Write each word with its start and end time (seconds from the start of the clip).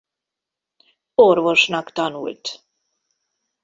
Orvosnak 1.15 1.91
tanult. 1.93 2.59